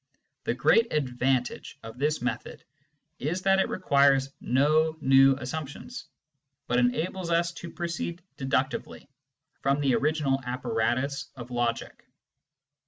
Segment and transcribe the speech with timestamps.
[0.45, 2.65] The great advantage of this method
[3.19, 6.07] is that it requires no new assumptions,
[6.65, 9.07] but enables us to proceed deductively
[9.61, 12.03] from the original apparatus of logic.